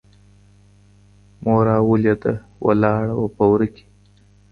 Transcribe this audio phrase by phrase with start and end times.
[1.45, 2.33] مورا ولیده
[2.65, 3.85] ولاړه وه په وره کي